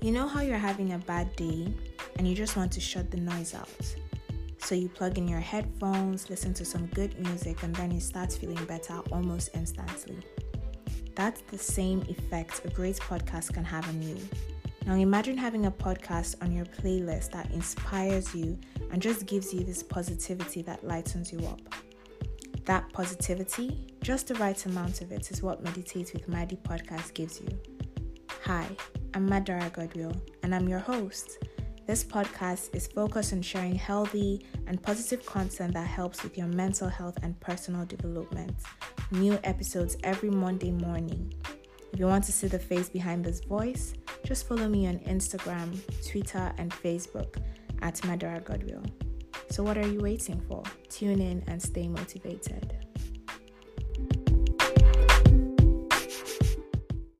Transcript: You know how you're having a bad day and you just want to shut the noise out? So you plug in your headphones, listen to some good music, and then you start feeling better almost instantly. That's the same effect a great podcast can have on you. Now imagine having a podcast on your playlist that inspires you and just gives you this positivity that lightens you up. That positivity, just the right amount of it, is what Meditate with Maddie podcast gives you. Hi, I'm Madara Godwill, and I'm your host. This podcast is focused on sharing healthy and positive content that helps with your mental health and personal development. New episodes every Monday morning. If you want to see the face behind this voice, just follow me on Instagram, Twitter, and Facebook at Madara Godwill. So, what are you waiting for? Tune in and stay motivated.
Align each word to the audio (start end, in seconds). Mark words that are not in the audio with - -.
You 0.00 0.12
know 0.12 0.28
how 0.28 0.42
you're 0.42 0.58
having 0.58 0.92
a 0.92 0.98
bad 0.98 1.34
day 1.34 1.74
and 2.16 2.28
you 2.28 2.36
just 2.36 2.56
want 2.56 2.70
to 2.72 2.80
shut 2.80 3.10
the 3.10 3.16
noise 3.16 3.52
out? 3.52 3.68
So 4.58 4.76
you 4.76 4.88
plug 4.88 5.18
in 5.18 5.26
your 5.26 5.40
headphones, 5.40 6.30
listen 6.30 6.54
to 6.54 6.64
some 6.64 6.86
good 6.86 7.18
music, 7.18 7.64
and 7.64 7.74
then 7.74 7.90
you 7.90 7.98
start 7.98 8.32
feeling 8.32 8.64
better 8.66 9.00
almost 9.10 9.50
instantly. 9.54 10.18
That's 11.16 11.40
the 11.40 11.58
same 11.58 12.02
effect 12.02 12.64
a 12.64 12.68
great 12.68 12.96
podcast 12.96 13.52
can 13.54 13.64
have 13.64 13.88
on 13.88 14.00
you. 14.00 14.16
Now 14.86 14.94
imagine 14.94 15.36
having 15.36 15.66
a 15.66 15.70
podcast 15.70 16.36
on 16.42 16.52
your 16.52 16.66
playlist 16.66 17.32
that 17.32 17.50
inspires 17.50 18.32
you 18.32 18.56
and 18.92 19.02
just 19.02 19.26
gives 19.26 19.52
you 19.52 19.64
this 19.64 19.82
positivity 19.82 20.62
that 20.62 20.86
lightens 20.86 21.32
you 21.32 21.44
up. 21.48 21.60
That 22.66 22.92
positivity, 22.92 23.88
just 24.00 24.28
the 24.28 24.36
right 24.36 24.64
amount 24.64 25.00
of 25.00 25.10
it, 25.10 25.28
is 25.32 25.42
what 25.42 25.64
Meditate 25.64 26.12
with 26.12 26.28
Maddie 26.28 26.58
podcast 26.62 27.14
gives 27.14 27.40
you. 27.40 27.48
Hi, 28.44 28.68
I'm 29.14 29.28
Madara 29.28 29.70
Godwill, 29.70 30.20
and 30.42 30.54
I'm 30.54 30.68
your 30.68 30.80
host. 30.80 31.38
This 31.86 32.04
podcast 32.04 32.74
is 32.74 32.86
focused 32.86 33.32
on 33.32 33.40
sharing 33.40 33.74
healthy 33.74 34.44
and 34.66 34.82
positive 34.82 35.24
content 35.24 35.72
that 35.72 35.86
helps 35.86 36.22
with 36.22 36.36
your 36.36 36.46
mental 36.46 36.88
health 36.88 37.16
and 37.22 37.38
personal 37.40 37.86
development. 37.86 38.54
New 39.10 39.38
episodes 39.44 39.96
every 40.04 40.28
Monday 40.28 40.72
morning. 40.72 41.32
If 41.92 41.98
you 41.98 42.06
want 42.06 42.24
to 42.24 42.32
see 42.32 42.48
the 42.48 42.58
face 42.58 42.90
behind 42.90 43.24
this 43.24 43.40
voice, 43.40 43.94
just 44.24 44.46
follow 44.46 44.68
me 44.68 44.86
on 44.86 44.98
Instagram, 45.00 45.80
Twitter, 46.06 46.52
and 46.58 46.70
Facebook 46.70 47.42
at 47.80 47.94
Madara 48.02 48.42
Godwill. 48.44 48.90
So, 49.50 49.62
what 49.62 49.78
are 49.78 49.88
you 49.88 50.00
waiting 50.00 50.40
for? 50.42 50.62
Tune 50.90 51.22
in 51.22 51.42
and 51.46 51.60
stay 51.60 51.88
motivated. 51.88 52.76